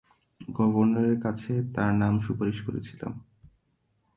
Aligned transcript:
গভর্নরের 0.41 1.17
কাছে 1.19 1.53
তাদের 1.73 1.95
নাম 1.95 2.13
সুপারিশ 2.19 2.57
করেছিলাম। 2.61 3.13